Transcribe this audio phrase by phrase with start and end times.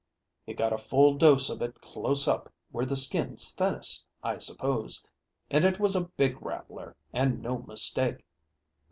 [0.47, 5.05] "It got a full dose of it close up where the skin's thinnest, I suppose;
[5.51, 8.25] and it was a big rattler, and no mistake."